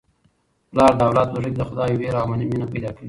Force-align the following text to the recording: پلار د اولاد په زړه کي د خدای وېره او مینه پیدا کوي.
پلار 0.69 0.91
د 0.97 1.01
اولاد 1.07 1.27
په 1.31 1.37
زړه 1.41 1.49
کي 1.53 1.57
د 1.59 1.63
خدای 1.69 1.91
وېره 1.99 2.19
او 2.21 2.27
مینه 2.51 2.67
پیدا 2.73 2.89
کوي. 2.95 2.99